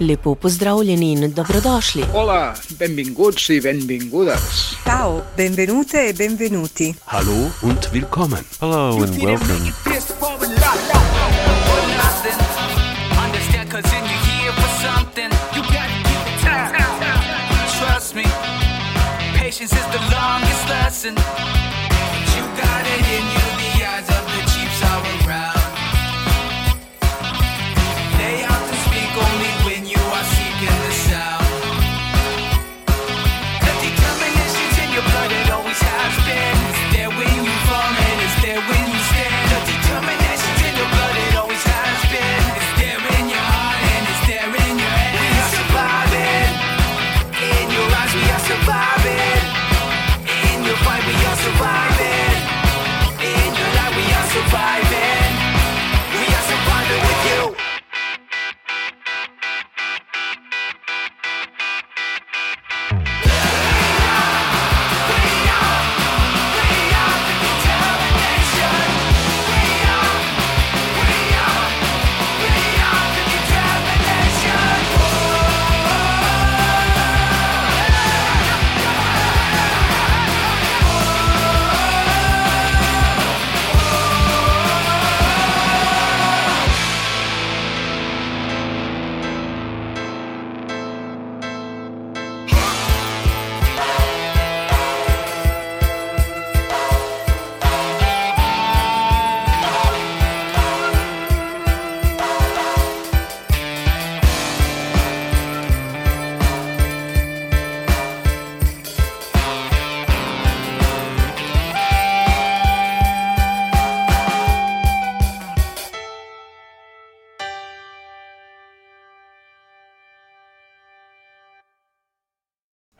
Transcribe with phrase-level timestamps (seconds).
[0.00, 2.04] Lepo pozdravljeni in dobrodošli.
[2.12, 4.74] Hola, benvinguti, benvingudas.
[4.84, 6.94] Ciao, benvenute e benvenuti.
[7.04, 8.44] Hallo und willkommen.
[8.60, 9.72] Hello and welcome.
[19.38, 21.77] Patience is the longest lesson.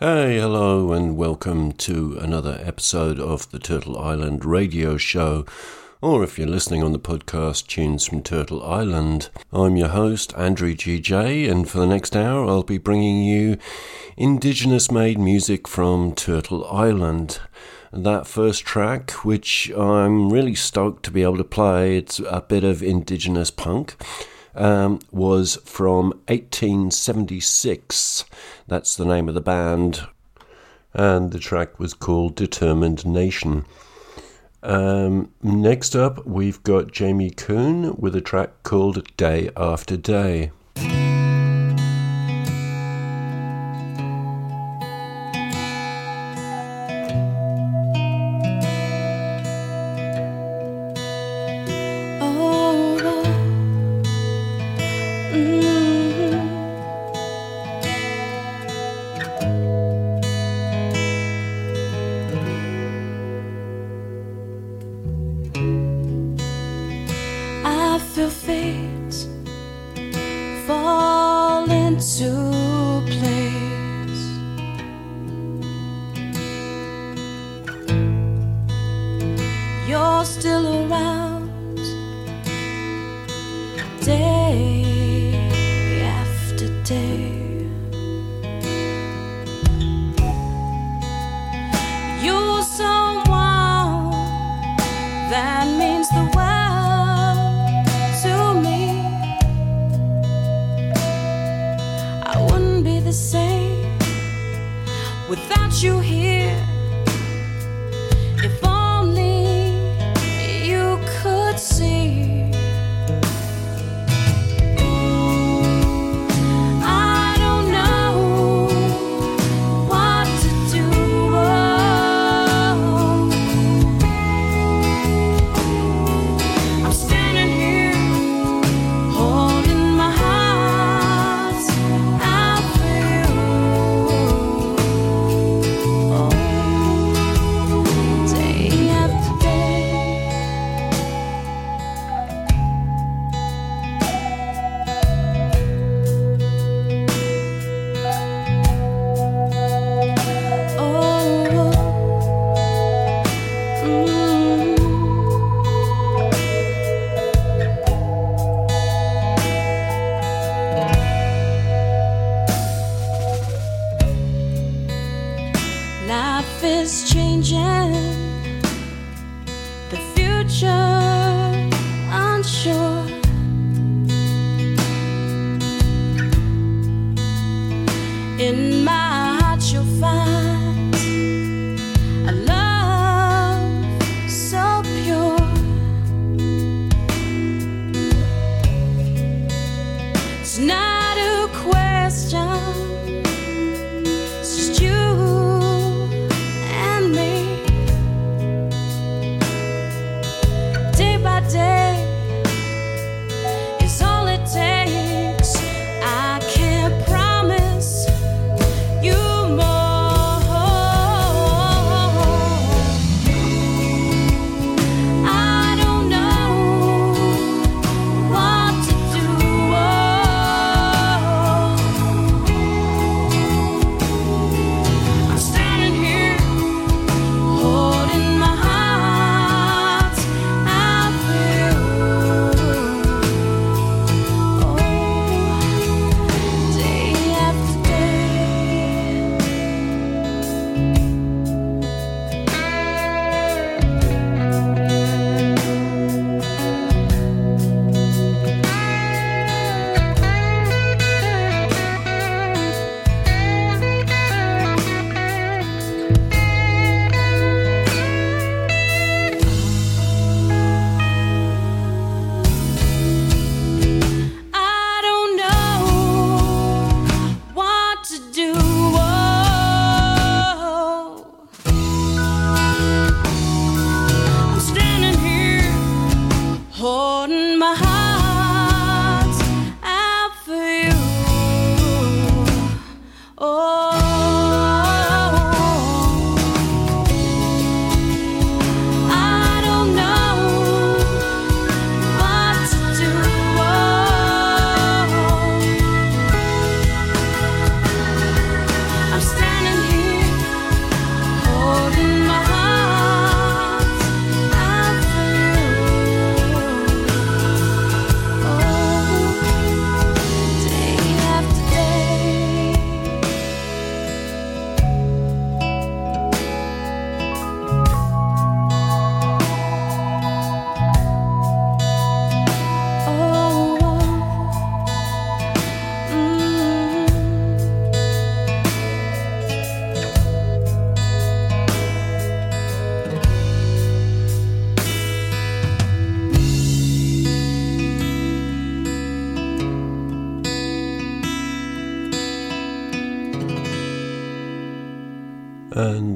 [0.00, 5.44] Hey, hello, and welcome to another episode of the Turtle Island radio show.
[6.00, 9.28] Or if you're listening on the podcast, Tunes from Turtle Island.
[9.52, 13.58] I'm your host, Andrew GJ, and for the next hour, I'll be bringing you
[14.16, 17.40] Indigenous made music from Turtle Island.
[17.92, 22.62] That first track, which I'm really stoked to be able to play, it's a bit
[22.62, 23.96] of Indigenous punk
[24.54, 28.24] um, was from 1876.
[28.66, 30.06] That's the name of the band.
[30.94, 33.64] And the track was called Determined Nation.
[34.62, 40.50] Um, next up, we've got Jamie Coon with a track called Day After Day.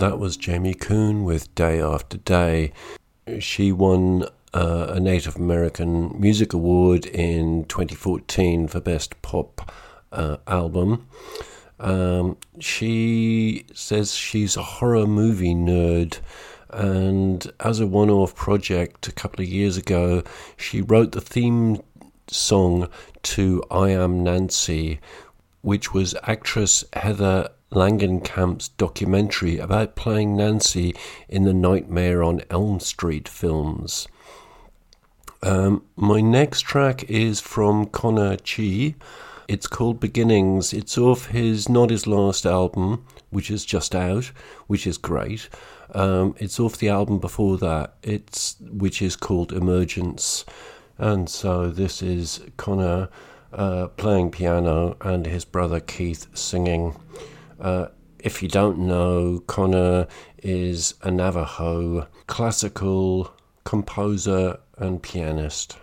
[0.02, 2.72] That was Jamie Coon with Day After Day.
[3.38, 9.70] She won uh, a Native American Music Award in 2014 for Best Pop
[10.10, 11.06] uh, Album.
[11.78, 16.19] Um, she says she's a horror movie nerd,
[16.70, 20.25] and as a one off project a couple of years ago,
[20.56, 21.81] she wrote the theme
[22.26, 22.88] song
[23.22, 24.99] to I Am Nancy,
[25.60, 30.95] which was actress Heather Langenkamp's documentary about playing Nancy
[31.29, 34.07] in the Nightmare on Elm Street films.
[35.43, 38.95] Um, my next track is from Connor Chee.
[39.49, 40.73] It's called Beginnings.
[40.73, 44.31] It's off his Not His Last album, which is just out,
[44.67, 45.49] which is great.
[45.95, 50.45] Um, it's off the album before that, it's which is called Emergence.
[50.97, 53.09] And so this is Connor
[53.52, 56.97] uh, playing piano and his brother Keith singing.
[57.62, 57.87] Uh,
[58.19, 60.09] if you don't know, Connor
[60.42, 63.33] is a Navajo classical
[63.64, 65.76] composer and pianist.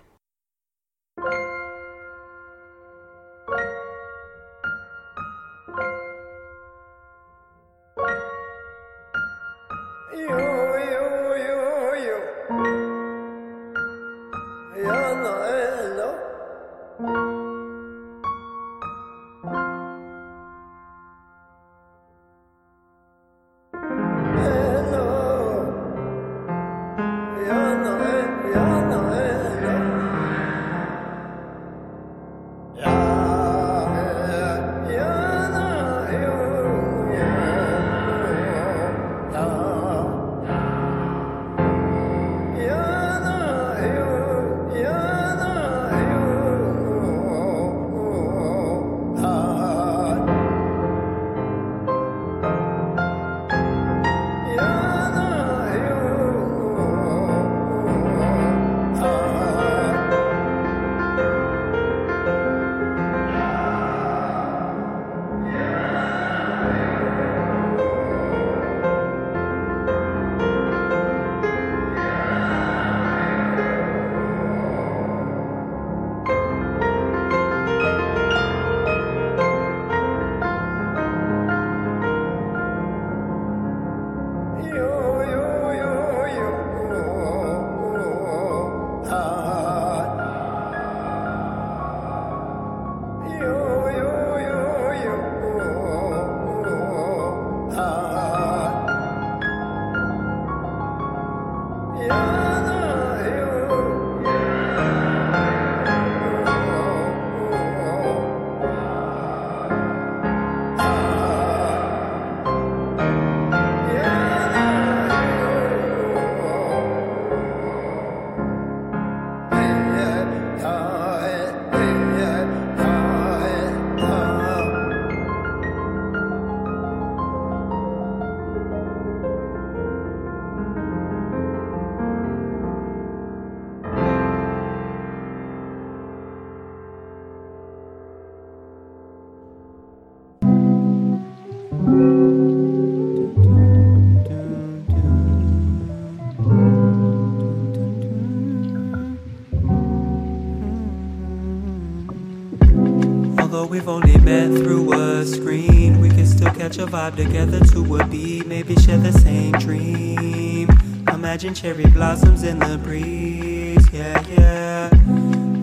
[156.69, 160.69] Catch a vibe together to a beat, maybe share the same dream.
[161.11, 164.89] Imagine cherry blossoms in the breeze, yeah, yeah.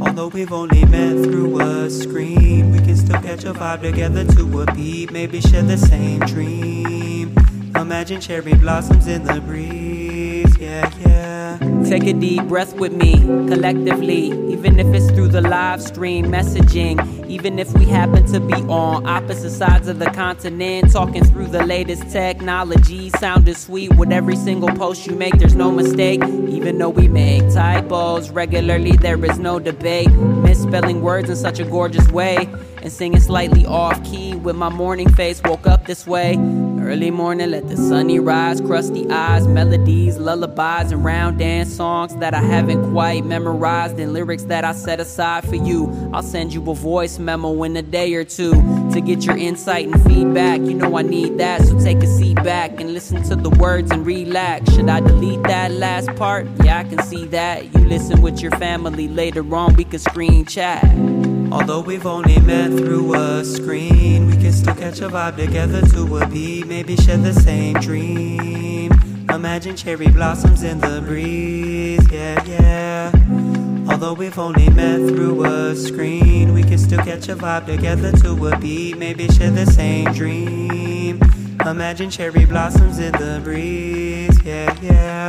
[0.00, 4.62] Although we've only met through a screen, we can still catch a vibe together to
[4.62, 7.32] a beat, maybe share the same dream.
[7.76, 11.84] Imagine cherry blossoms in the breeze, yeah, yeah.
[11.84, 17.15] Take a deep breath with me, collectively, even if it's through the live stream messaging.
[17.36, 21.62] Even if we happen to be on opposite sides of the continent, talking through the
[21.66, 26.22] latest technology, sounding sweet with every single post you make, there's no mistake.
[26.48, 30.10] Even though we make typos regularly, there is no debate.
[30.10, 32.48] Misspelling words in such a gorgeous way,
[32.80, 35.42] and singing slightly off key with my morning face.
[35.44, 36.36] Woke up this way.
[36.86, 42.32] Early morning, let the sunny rise, crusty eyes, melodies, lullabies, and round dance songs that
[42.32, 45.92] I haven't quite memorized, and lyrics that I set aside for you.
[46.14, 48.52] I'll send you a voice memo in a day or two
[48.92, 50.60] to get your insight and feedback.
[50.60, 53.90] You know I need that, so take a seat back and listen to the words
[53.90, 54.72] and relax.
[54.72, 56.46] Should I delete that last part?
[56.62, 57.64] Yeah, I can see that.
[57.74, 60.84] You listen with your family later on, we can screen chat.
[61.56, 66.18] Although we've only met through a screen, we can still catch a vibe together to
[66.18, 68.92] a beat, maybe share the same dream.
[69.32, 73.10] Imagine cherry blossoms in the breeze, yeah, yeah.
[73.90, 78.48] Although we've only met through a screen, we can still catch a vibe together to
[78.48, 81.18] a beat, maybe share the same dream.
[81.64, 84.25] Imagine cherry blossoms in the breeze.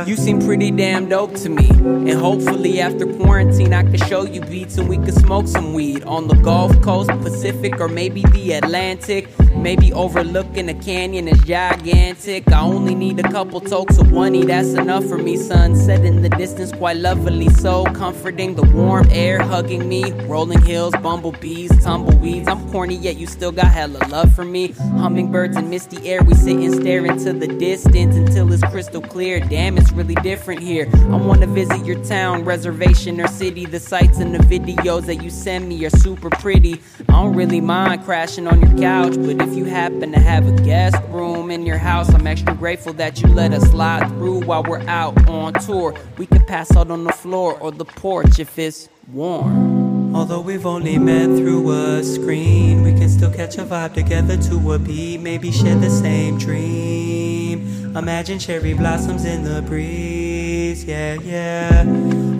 [0.08, 1.68] You seem pretty damn dope to me.
[1.68, 6.02] And hopefully, after quarantine, I can show you beats and we can smoke some weed
[6.04, 9.28] on the Gulf Coast, Pacific, or maybe the Atlantic.
[9.60, 12.50] Maybe overlooking a canyon is gigantic.
[12.50, 15.36] I only need a couple tokes of one, that's enough for me.
[15.36, 18.54] Sunset in the distance, quite lovely, so comforting.
[18.54, 22.48] The warm air hugging me, rolling hills, bumblebees, tumbleweeds.
[22.48, 24.68] I'm corny, yet you still got hella love for me.
[24.68, 29.40] Hummingbirds in misty air, we sit and stare into the distance until it's crystal clear.
[29.40, 30.88] Damn, it's really different here.
[30.94, 33.66] I wanna visit your town, reservation, or city.
[33.66, 36.80] The sights and the videos that you send me are super pretty.
[37.08, 40.52] I don't really mind crashing on your couch, but if you happen to have a
[40.62, 44.62] guest room in your house, I'm extra grateful that you let us slide through while
[44.62, 45.94] we're out on tour.
[46.18, 50.14] We can pass out on the floor or the porch if it's warm.
[50.14, 54.72] Although we've only met through a screen, we can still catch a vibe together to
[54.72, 57.96] a beat, maybe share the same dream.
[57.96, 60.27] Imagine cherry blossoms in the breeze,
[60.76, 61.84] yeah, yeah.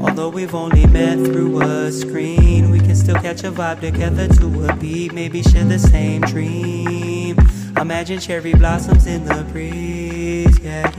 [0.02, 4.68] Although we've only met through a screen, we can still catch a vibe together to
[4.68, 7.38] a beat, maybe share the same dream.
[7.80, 10.92] Imagine cherry blossoms in the breeze, yeah,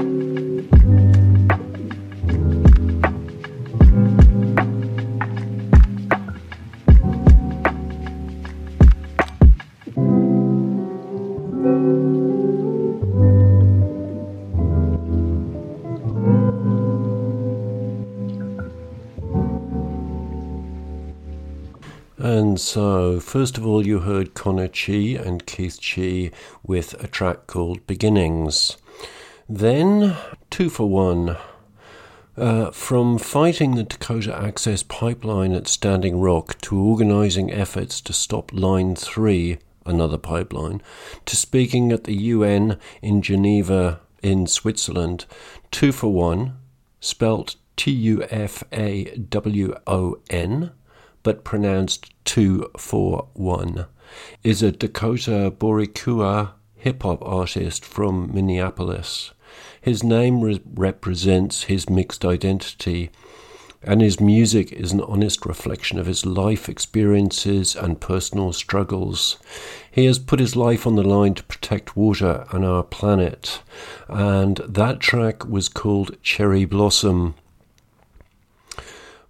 [0.00, 0.02] yeah.
[22.52, 26.30] And so, first of all, you heard Connor Chee and Keith Chee
[26.62, 28.76] with a track called Beginnings.
[29.48, 30.18] Then,
[30.50, 31.38] two for one.
[32.36, 38.52] Uh, from fighting the Dakota Access Pipeline at Standing Rock to organising efforts to stop
[38.52, 39.56] Line 3,
[39.86, 40.82] another pipeline,
[41.24, 45.24] to speaking at the UN in Geneva in Switzerland,
[45.70, 46.58] two for one,
[47.00, 50.72] spelt T U F A W O N,
[51.22, 53.86] but pronounced two for one,
[54.42, 59.32] is a Dakota Boricua hip hop artist from Minneapolis.
[59.80, 63.10] His name re- represents his mixed identity,
[63.82, 69.38] and his music is an honest reflection of his life experiences and personal struggles.
[69.90, 73.60] He has put his life on the line to protect water and our planet,
[74.08, 77.34] and that track was called Cherry Blossom.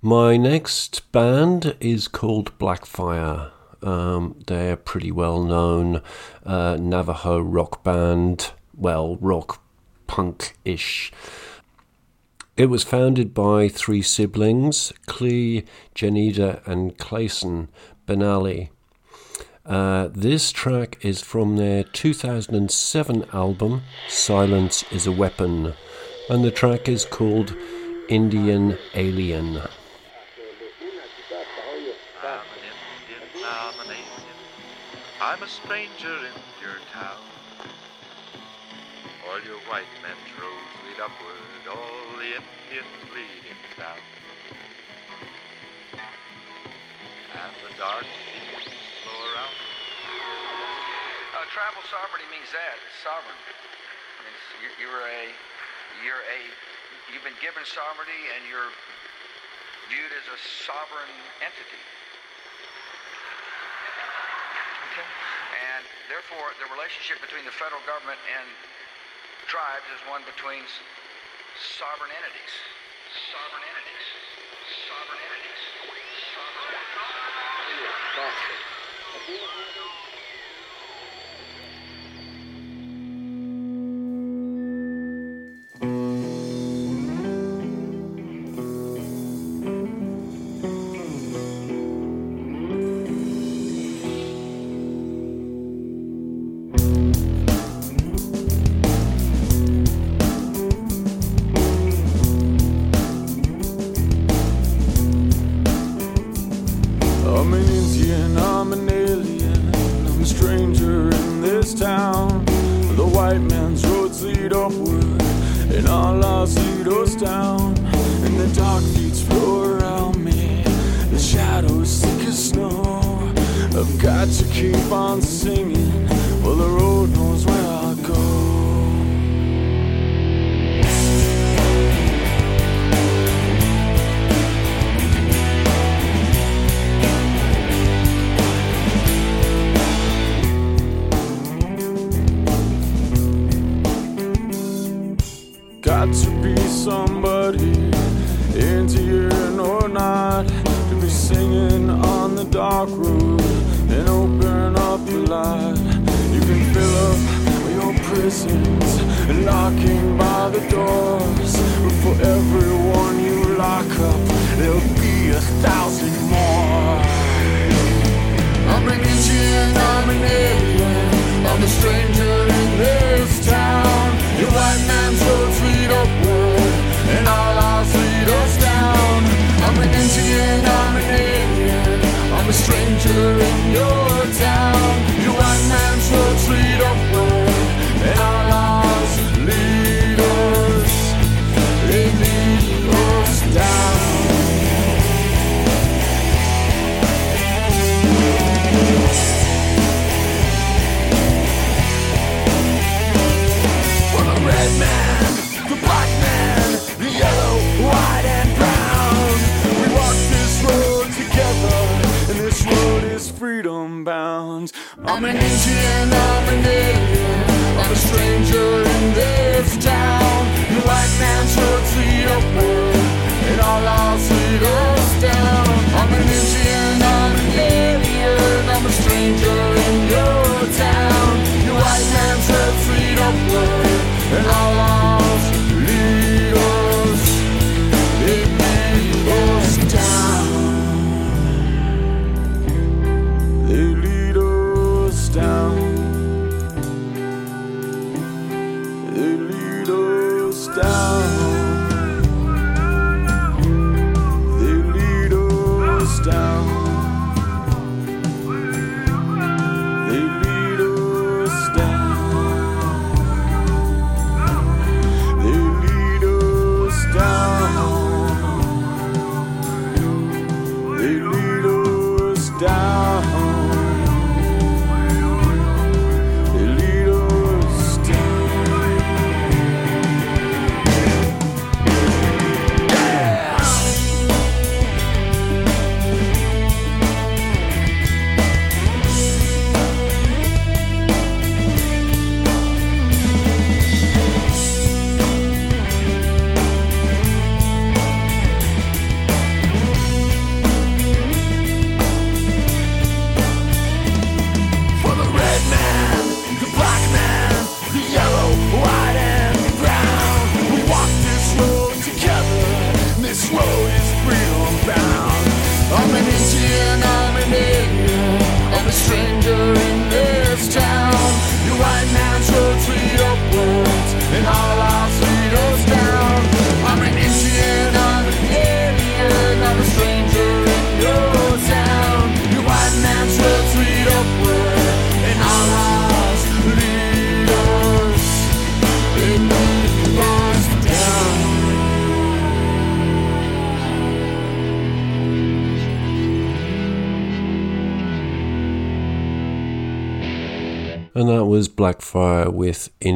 [0.05, 3.53] My next band is called Blackfire.
[3.85, 6.03] Um, they're pretty well known
[6.45, 9.63] uh, Navajo rock band, well, rock
[10.09, 11.13] punk ish.
[12.57, 17.69] It was founded by three siblings, Klee, Jeneda, and Clayson
[18.05, 18.71] Benally.
[19.65, 25.75] Uh, this track is from their 2007 album, Silence is a Weapon,
[26.29, 27.55] and the track is called
[28.09, 29.63] Indian Alien.
[35.23, 37.23] I'm a stranger in your town.
[39.23, 44.03] All your white men's roads lead upward, all the Indians leading down.
[45.95, 48.67] And the dark seas
[49.07, 49.55] flow around.
[51.39, 52.83] Uh, tribal sovereignty means that.
[52.83, 53.39] It's sovereign.
[54.27, 55.23] Means you're a,
[56.03, 56.39] you're a,
[57.15, 58.75] you've been given sovereignty and you're
[59.87, 61.15] viewed as a sovereign
[61.47, 62.02] entity.
[64.93, 65.83] And
[66.13, 68.45] therefore the relationship between the federal government and
[69.49, 70.65] tribes is one between
[71.81, 72.53] sovereign entities.
[73.33, 74.07] Sovereign entities.
[74.89, 75.61] Sovereign entities.
[76.37, 76.93] Sovereign entities.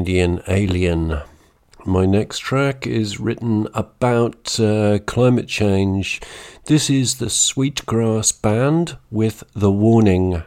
[0.07, 1.21] Indian Alien.
[1.85, 6.21] My next track is written about uh, climate change.
[6.67, 10.45] This is the Sweetgrass Band with The Warning.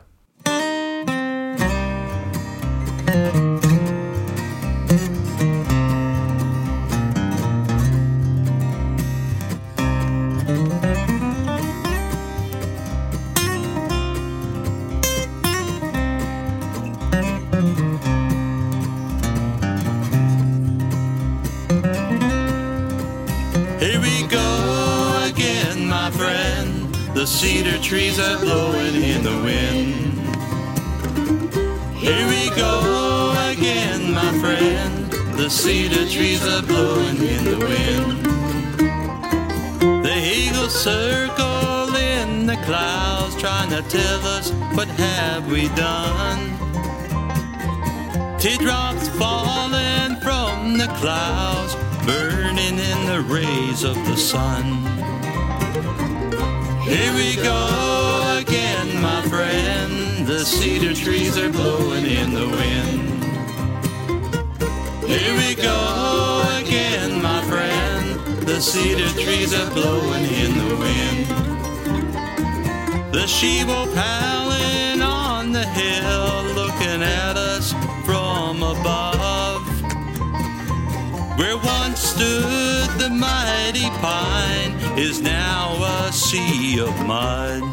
[42.64, 46.58] Clouds, trying to tell us what have we done.
[48.40, 54.64] Teardrops falling from the clouds, burning in the rays of the sun.
[56.84, 60.26] Here we go again, my friend.
[60.26, 63.24] The cedar trees are blowing in the wind.
[65.06, 68.20] Here we go again, my friend.
[68.48, 71.49] The cedar trees are blowing in the wind.
[73.30, 77.72] She-wolf howling on the hill, looking at us
[78.04, 79.64] from above.
[81.38, 87.64] Where once stood the mighty pine is now a sea of mud.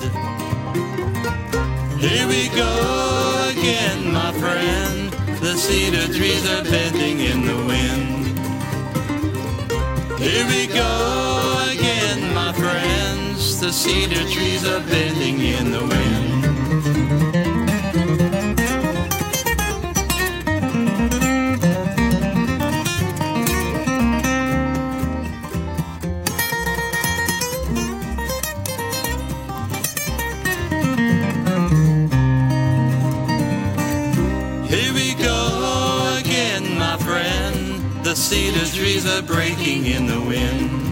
[1.99, 5.11] Here we go again, my friend.
[5.41, 8.39] The cedar trees are bending in the wind.
[10.21, 11.36] Here we go
[13.59, 16.45] The cedar trees are bending in the wind.
[34.69, 38.05] Here we go again, my friend.
[38.05, 40.86] The cedar trees are breaking in the wind.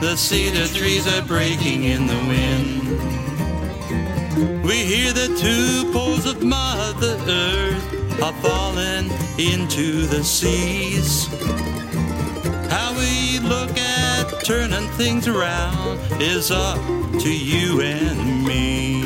[0.00, 2.82] The cedar trees are breaking in the wind.
[4.62, 11.26] We hear the two poles of Mother Earth are falling into the seas.
[12.70, 16.78] How we look at turning things around is up
[17.18, 19.02] to you and me.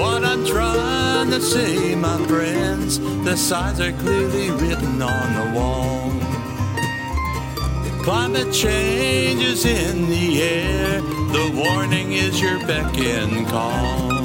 [0.00, 6.27] What I'm trying to say, my friends, the signs are clearly written on the wall.
[8.02, 14.17] Climate change is in the air, the warning is your beck and call.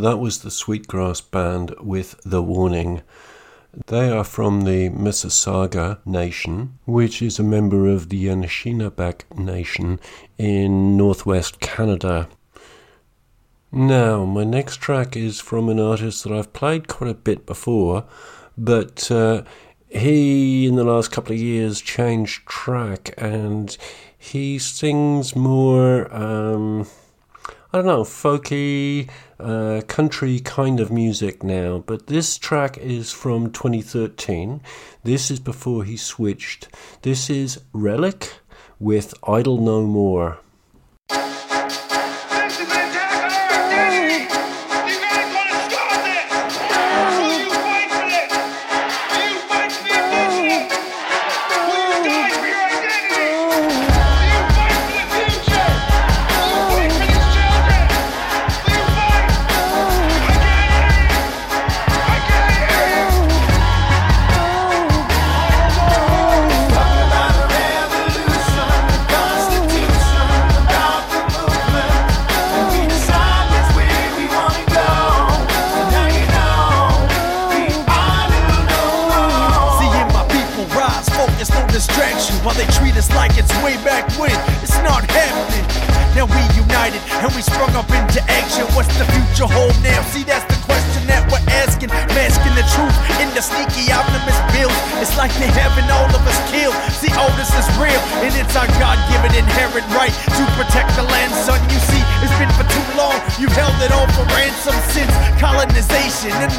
[0.00, 3.02] That was the Sweetgrass Band with The Warning.
[3.86, 10.00] They are from the Mississauga Nation, which is a member of the Anishinaabe Nation
[10.38, 12.28] in northwest Canada.
[13.70, 18.04] Now, my next track is from an artist that I've played quite a bit before,
[18.56, 19.42] but uh,
[19.88, 23.76] he, in the last couple of years, changed track and
[24.16, 26.12] he sings more.
[26.14, 26.86] Um,
[27.72, 31.84] I don't know, folky, uh, country kind of music now.
[31.86, 34.60] But this track is from 2013.
[35.04, 36.66] This is before he switched.
[37.02, 38.32] This is Relic
[38.80, 40.40] with Idle No More.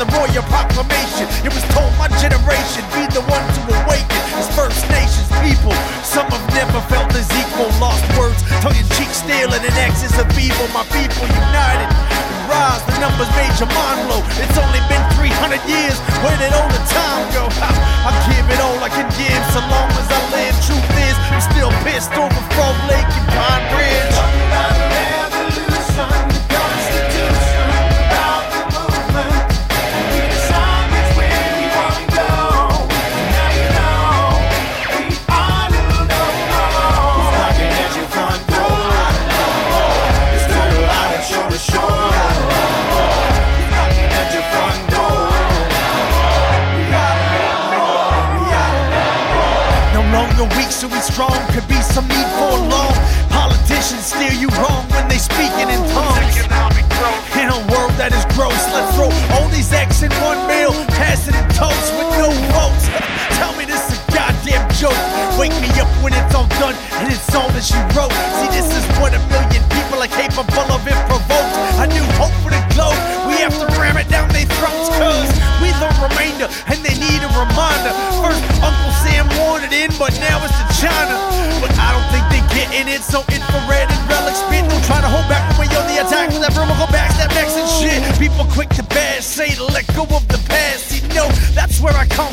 [0.02, 1.28] The Royal Proclamation.
[1.46, 1.61] It was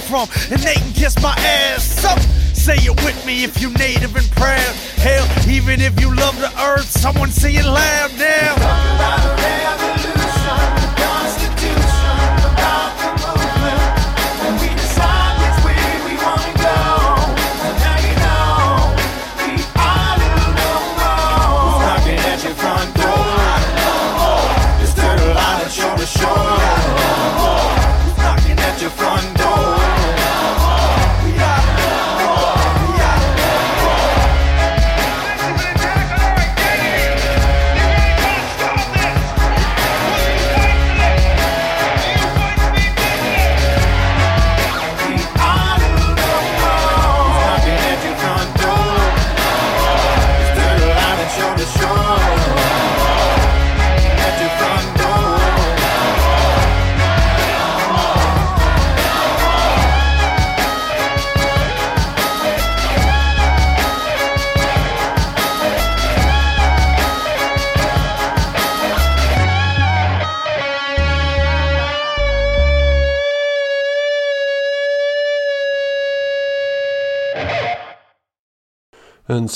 [0.09, 1.85] from, and they can kiss my ass.
[1.85, 2.09] So,
[2.57, 4.75] say it with me if you native and proud.
[5.05, 7.58] Hell, even if you love the earth, someone say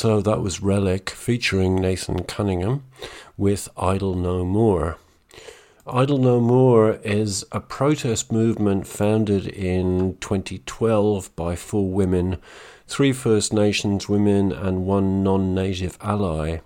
[0.03, 2.83] so that was Relic featuring Nathan Cunningham
[3.37, 4.97] with Idle No More.
[5.87, 12.39] Idle No More is a protest movement founded in 2012 by four women,
[12.89, 16.59] three First Nations women, and one non native ally.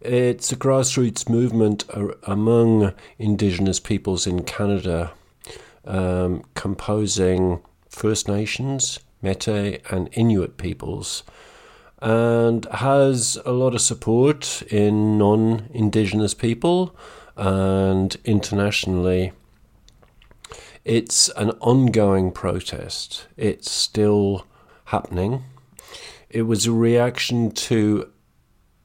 [0.00, 1.82] It's a grassroots movement
[2.22, 5.10] among Indigenous peoples in Canada,
[5.84, 11.24] um, composing First Nations, Metis, and Inuit peoples
[12.00, 16.94] and has a lot of support in non Indigenous people
[17.36, 19.32] and internationally.
[20.84, 24.46] It's an ongoing protest, it's still
[24.86, 25.44] happening.
[26.30, 28.12] It was a reaction to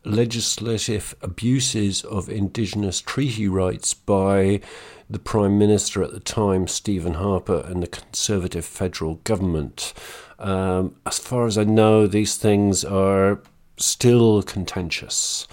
[0.03, 4.61] legislative abuses of Indigenous treaty rights by
[5.09, 9.93] the Prime Minister at the time, Stephen Harper, and the Conservative federal government.
[10.41, 13.41] Um, as far as I know, these things are
[13.77, 15.47] still contentious.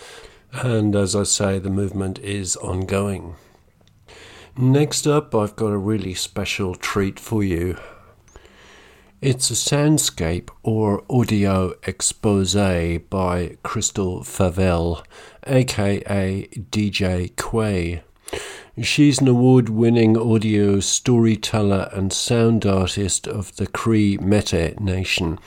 [0.51, 3.37] And as I say, the movement is ongoing.
[4.57, 7.79] Next up, I've got a really special treat for you.
[9.21, 15.05] It's a soundscape or audio expose by Crystal Favel,
[15.47, 18.03] aka DJ Quay.
[18.83, 25.41] She's an award winning audio storyteller and sound artist of the Cree Métis Nation.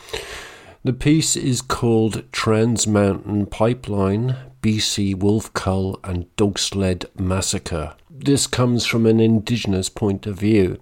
[0.84, 7.96] The piece is called Trans Mountain Pipeline, BC Wolf Cull, and Dog Sled Massacre.
[8.10, 10.80] This comes from an Indigenous point of view.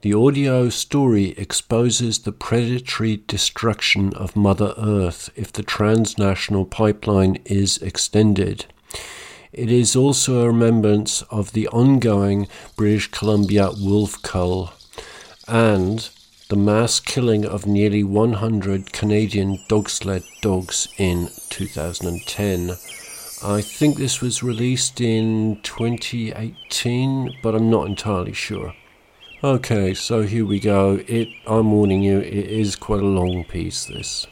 [0.00, 7.78] The audio story exposes the predatory destruction of Mother Earth if the transnational pipeline is
[7.78, 8.66] extended.
[9.52, 14.72] It is also a remembrance of the ongoing British Columbia wolf cull
[15.48, 16.08] and
[16.48, 22.70] the mass killing of nearly 100 Canadian dog sled dogs in 2010.
[23.42, 28.74] I think this was released in 2018, but I'm not entirely sure.
[29.42, 31.00] Okay, so here we go.
[31.08, 34.28] It I'm warning you, it is quite a long piece this.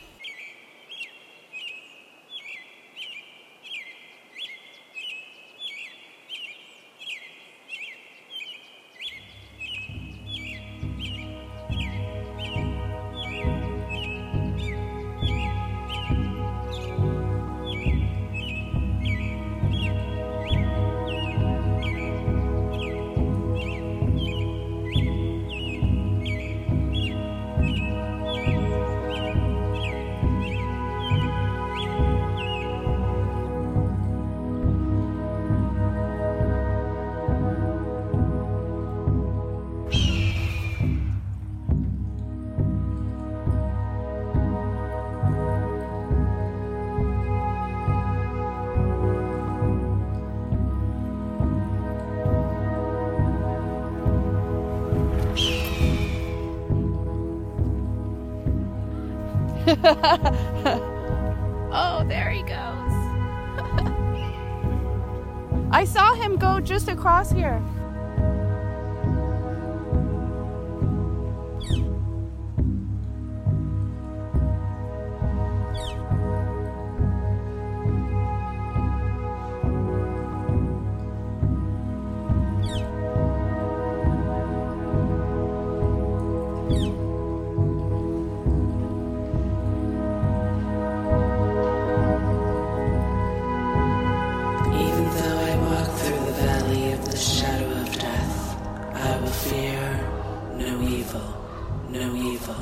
[101.99, 102.55] No evil,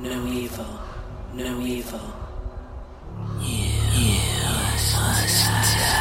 [0.00, 0.66] no evil,
[1.32, 2.00] no evil.
[3.40, 4.18] You,
[4.92, 5.93] must die.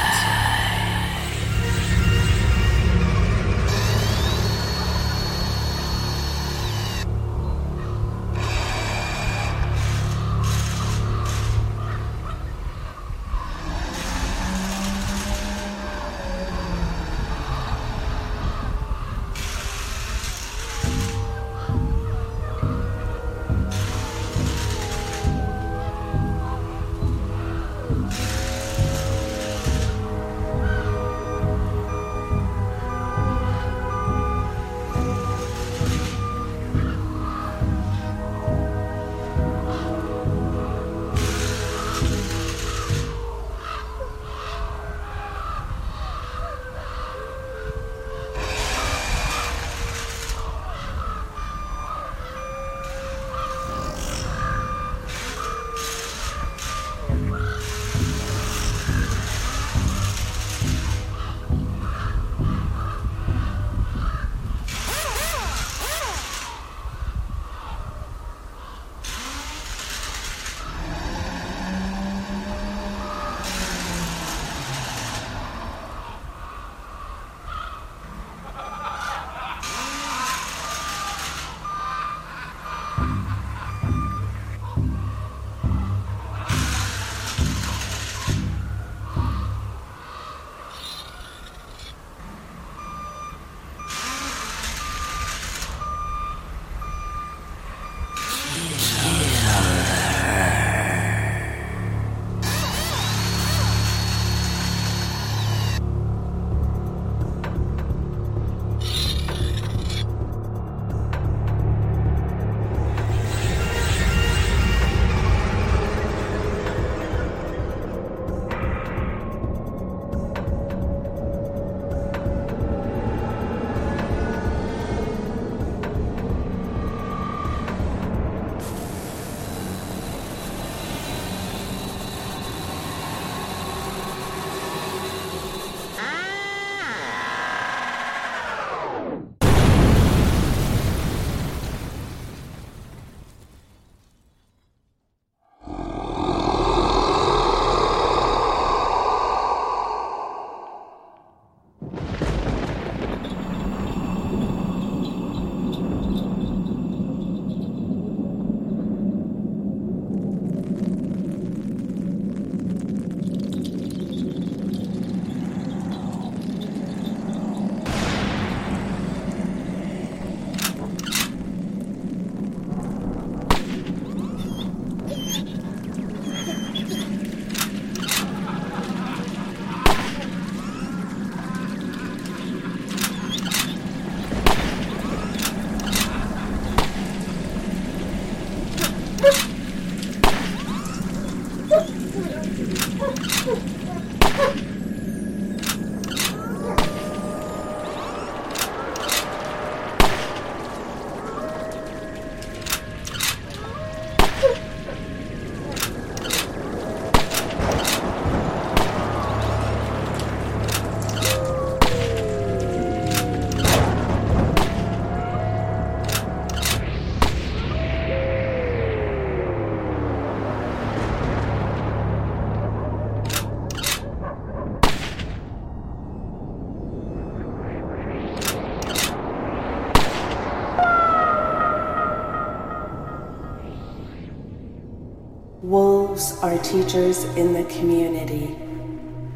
[236.44, 238.54] Are teachers in the community.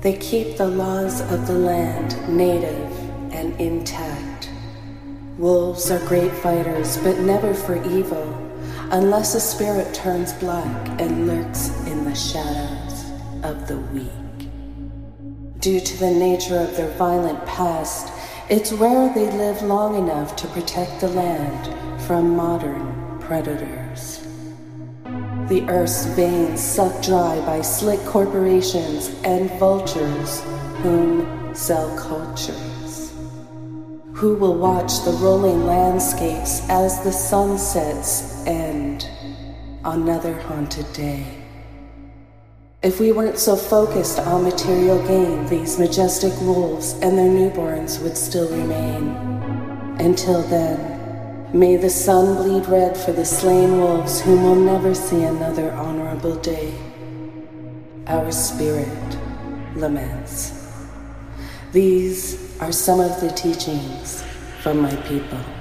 [0.01, 2.91] They keep the laws of the land native
[3.31, 4.49] and intact.
[5.37, 8.27] Wolves are great fighters, but never for evil,
[8.91, 13.05] unless a spirit turns black and lurks in the shadows
[13.41, 14.49] of the weak.
[15.61, 18.11] Due to the nature of their violent past,
[18.49, 23.86] it's rare they live long enough to protect the land from modern predators.
[25.47, 30.41] The earth's veins sucked dry by slick corporations and vultures
[30.81, 33.13] whom sell cultures.
[34.15, 39.07] Who will watch the rolling landscapes as the sun sets and
[39.85, 41.25] another haunted day?
[42.83, 48.17] If we weren't so focused on material gain, these majestic wolves and their newborns would
[48.17, 49.15] still remain.
[49.99, 50.96] Until then,
[51.53, 56.35] may the sun bleed red for the slain wolves whom will never see another honorable
[56.35, 56.73] day.
[58.07, 59.17] Our spirit
[59.75, 60.53] laments.
[61.71, 64.23] These are some of the teachings
[64.61, 65.56] from my people.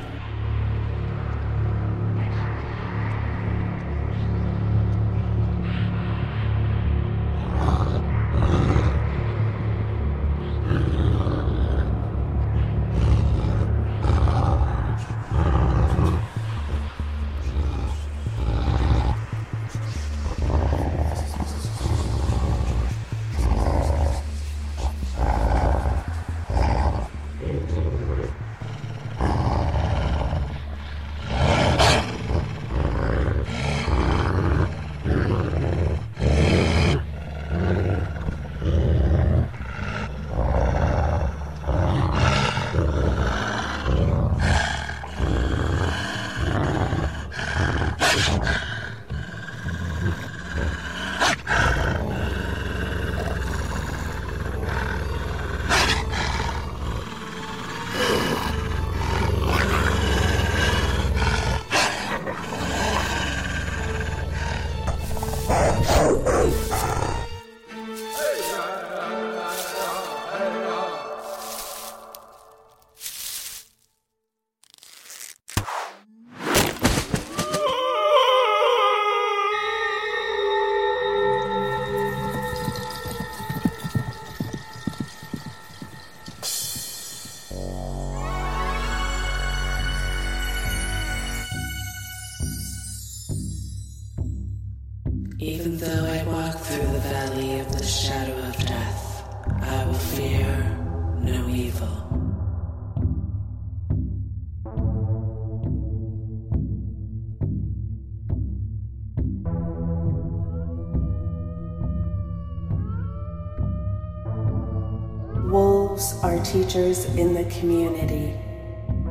[116.56, 118.34] Teachers in the community.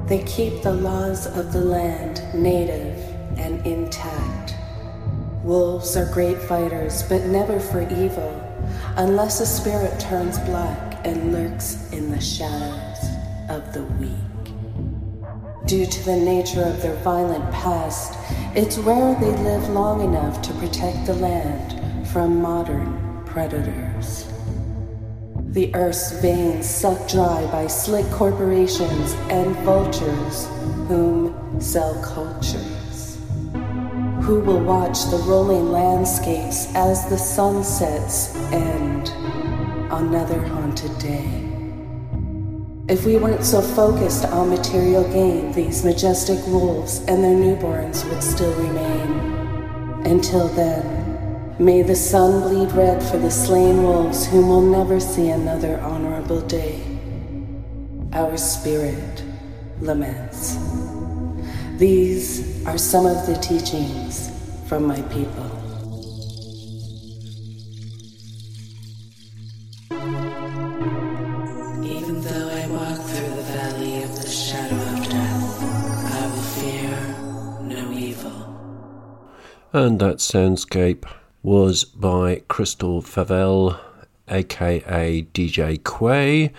[0.08, 2.98] They keep the laws of the land native
[3.38, 4.56] and intact.
[5.43, 8.34] Wolves are great fighters, but never for evil,
[8.98, 12.98] unless a spirit turns black and lurks in the shadows
[13.48, 14.46] of the weak.
[15.68, 18.18] Due to the nature of their violent past,
[18.56, 24.25] it's rare they live long enough to protect the land from modern predators.
[25.56, 30.47] The earth's veins sucked dry by slick corporations and vultures
[30.89, 33.18] whom sell cultures.
[34.24, 39.08] Who will watch the rolling landscapes as the sun sets and
[39.93, 41.49] another haunted day?
[42.89, 48.22] If we weren't so focused on material gain, these majestic wolves and their newborns would
[48.22, 50.03] still remain.
[50.06, 51.05] Until then,
[51.60, 56.41] may the sun bleed red for the slain wolves whom will never see another honorable
[56.41, 56.82] day.
[58.12, 59.24] Our spirit
[59.80, 60.58] laments.
[61.78, 64.32] These are some of the teachings
[64.68, 65.51] from my people.
[71.84, 75.64] Even though I walk through the valley of the shadow of death,
[76.06, 77.16] I will fear
[77.62, 78.41] no evil.
[79.72, 81.06] And that soundscape
[81.46, 83.80] was by Crystal Favel,
[84.28, 86.52] aka DJ Quay,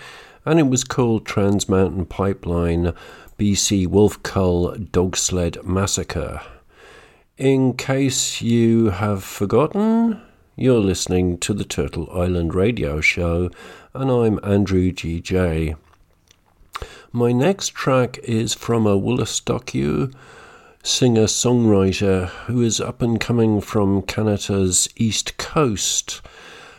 [0.45, 2.93] and it was called Trans Mountain Pipeline
[3.37, 6.41] BC Wolf Cull Dog Sled Massacre.
[7.37, 10.21] In case you have forgotten,
[10.55, 13.51] you're listening to the Turtle Island Radio Show,
[13.93, 15.75] and I'm Andrew GJ.
[17.11, 20.13] My next track is from a Woolastockyu
[20.87, 26.21] singer songwriter who is up and coming from Canada's East Coast.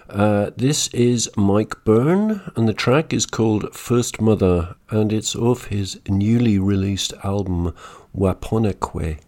[0.09, 5.66] Uh, this is Mike Byrne, and the track is called First Mother, and it's off
[5.66, 7.74] his newly released album
[8.16, 9.18] Waponeque.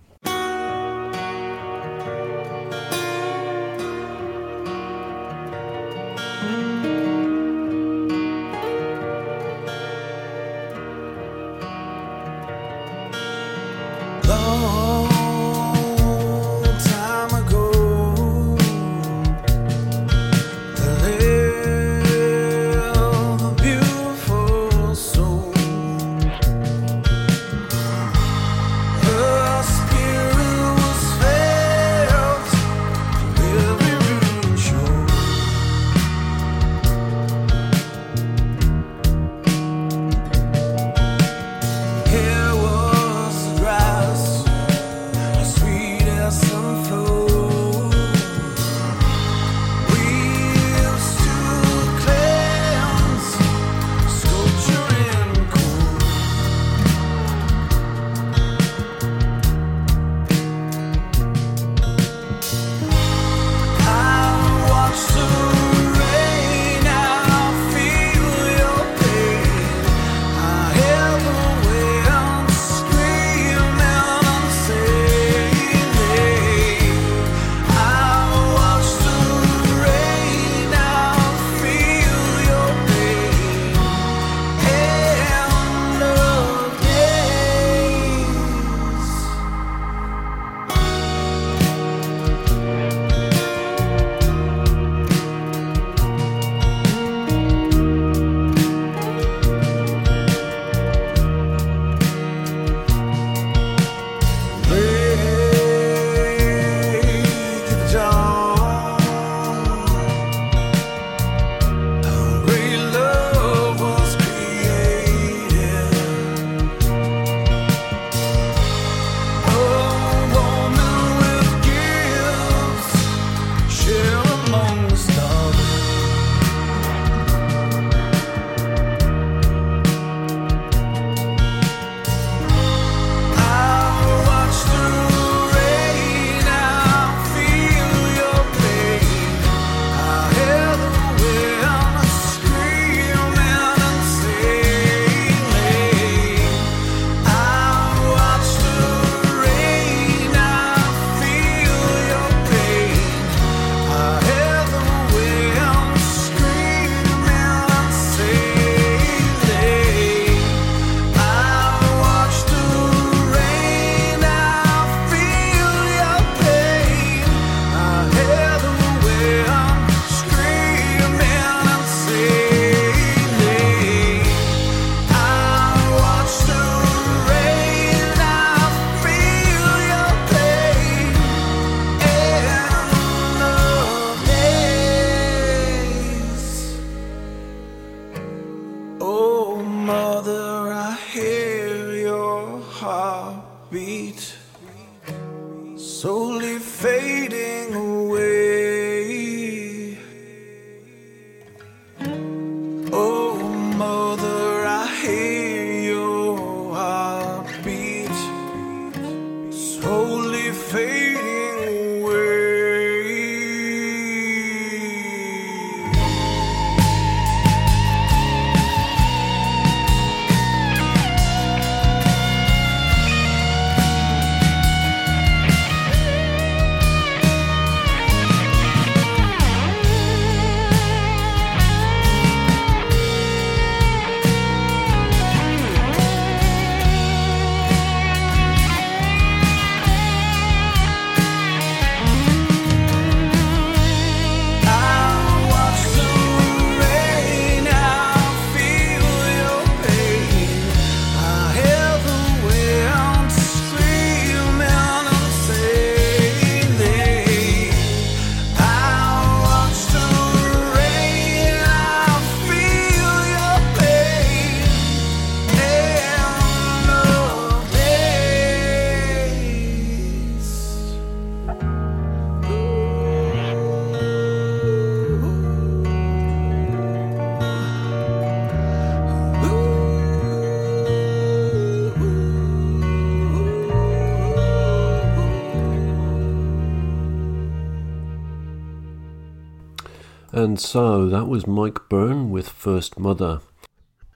[290.62, 293.40] So that was Mike Byrne with First Mother.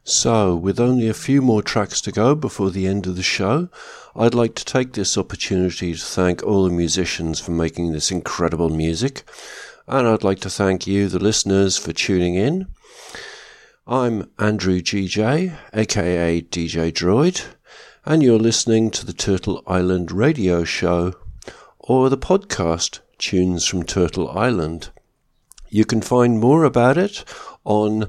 [0.04, 3.70] So, with only a few more tracks to go before the end of the show,
[4.14, 8.68] I'd like to take this opportunity to thank all the musicians for making this incredible
[8.68, 9.24] music,
[9.88, 12.66] and I'd like to thank you, the listeners, for tuning in.
[13.86, 17.42] I'm Andrew GJ, aka DJ Droid,
[18.04, 21.14] and you're listening to the Turtle Island radio show
[21.80, 24.90] or the podcast Tunes from Turtle Island.
[25.74, 27.24] You can find more about it
[27.64, 28.08] on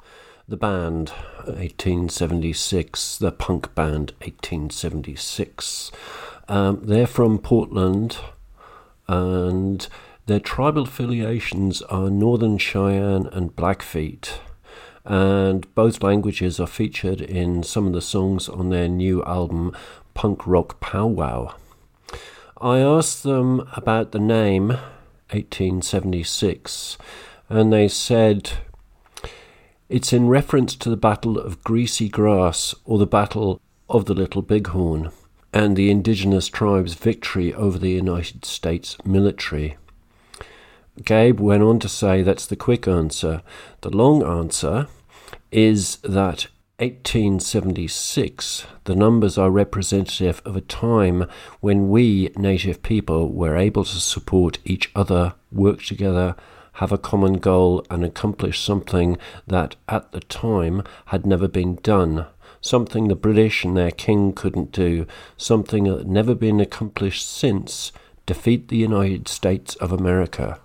[0.48, 1.10] The band,
[1.44, 5.92] 1876, the punk band, 1876.
[6.48, 8.16] Um, they're from Portland
[9.06, 9.86] and
[10.28, 14.40] their tribal affiliations are Northern Cheyenne and Blackfeet
[15.06, 19.74] and both languages are featured in some of the songs on their new album,
[20.12, 21.54] Punk Rock Powwow.
[22.60, 24.68] I asked them about the name,
[25.30, 26.98] 1876,
[27.48, 28.50] and they said
[29.88, 34.42] it's in reference to the Battle of Greasy Grass or the Battle of the Little
[34.42, 35.10] Bighorn
[35.54, 39.78] and the indigenous tribes' victory over the United States military.
[41.04, 43.42] Gabe went on to say that's the quick answer.
[43.80, 44.86] The long answer
[45.50, 51.26] is that 1876, the numbers are representative of a time
[51.60, 56.36] when we, native people, were able to support each other, work together,
[56.74, 62.26] have a common goal, and accomplish something that at the time had never been done.
[62.60, 67.90] Something the British and their king couldn't do, something that had never been accomplished since
[68.24, 70.60] defeat the United States of America.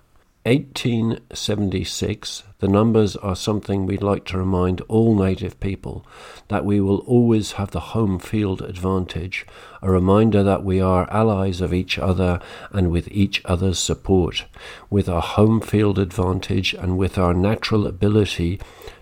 [0.45, 6.05] 1876, the numbers are something we'd like to remind all native people
[6.49, 9.45] that we will always have the home field advantage,
[9.81, 12.41] a reminder that we are allies of each other
[12.71, 14.43] and with each other's support.
[14.89, 18.59] With our home field advantage and with our natural ability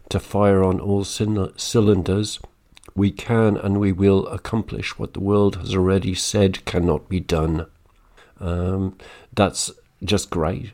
[0.09, 2.39] to fire on all cylinders,
[2.93, 7.65] we can and we will accomplish what the world has already said cannot be done.
[8.39, 8.95] Um,
[9.33, 9.71] that's
[10.03, 10.73] just great.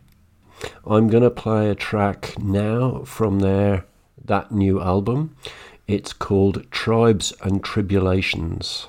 [0.86, 3.86] I'm going to play a track now from their
[4.24, 5.36] that new album.
[5.88, 8.88] It's called Tribes and Tribulations.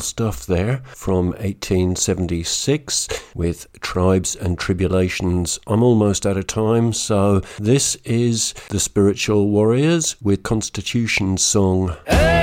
[0.00, 5.58] Stuff there from 1876 with Tribes and Tribulations.
[5.66, 11.96] I'm almost out of time, so this is The Spiritual Warriors with Constitution Song.
[12.06, 12.39] And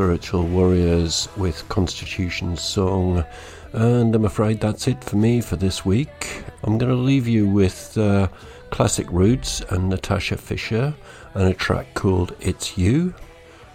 [0.00, 3.22] Spiritual Warriors with Constitution Song.
[3.74, 6.42] And I'm afraid that's it for me for this week.
[6.64, 8.28] I'm going to leave you with uh,
[8.70, 10.94] Classic Roots and Natasha Fisher
[11.34, 13.12] and a track called It's You.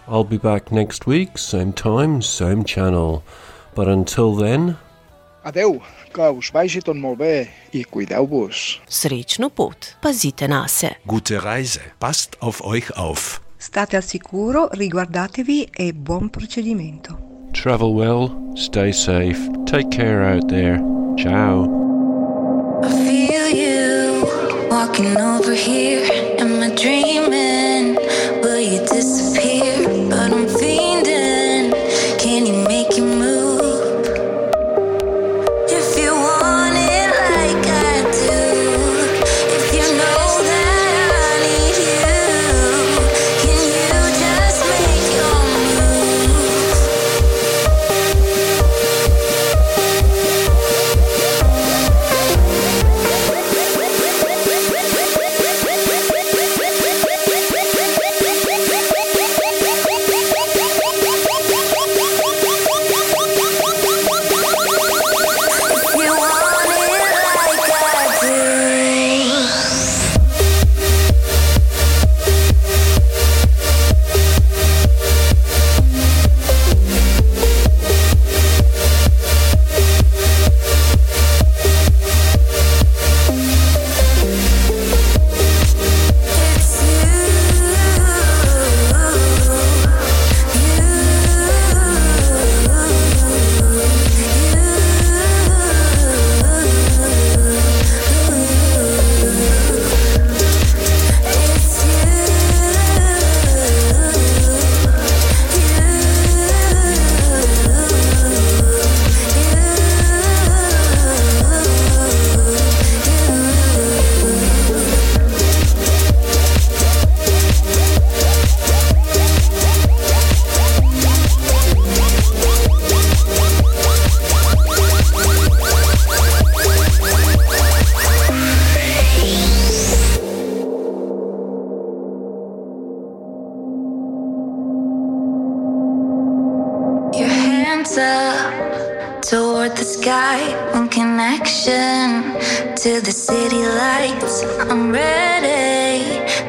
[0.08, 3.22] I'll be back next week, same time, same channel.
[3.76, 4.78] But until then,
[5.44, 5.80] Adeu,
[6.12, 8.80] que us vagi tot molt bé i cuideu-vos.
[8.90, 10.96] Srečno pot, pazite na se.
[11.06, 11.86] Gute Reise.
[12.00, 13.45] Passt auf euch auf.
[13.56, 17.26] State al sicuro, riguardatevi e buon procedimento.
[17.56, 20.78] travel well, stay safe, take care out there.
[21.16, 21.64] Ciao.
[22.82, 24.24] I feel you
[24.70, 26.06] walking over here.
[26.38, 27.25] Am I dreaming?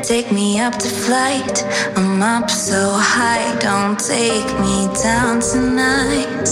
[0.07, 1.65] Take me up to flight.
[1.97, 3.59] I'm up so high.
[3.59, 6.47] Don't take me down tonight.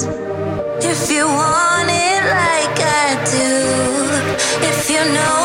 [0.83, 5.44] If you want it like I do, if you know